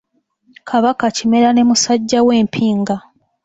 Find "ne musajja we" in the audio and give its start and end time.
1.53-2.35